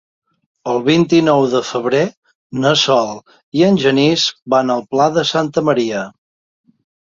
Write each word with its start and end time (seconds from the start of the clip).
El 0.71 0.79
vint-i-nou 0.87 1.45
de 1.51 1.61
febrer 1.71 2.01
na 2.65 2.73
Sol 2.85 3.13
i 3.61 3.69
en 3.69 3.79
Genís 3.87 4.27
van 4.57 4.75
al 4.79 4.85
Pla 4.95 5.11
de 5.23 5.29
Santa 5.37 5.69
Maria. 5.73 6.05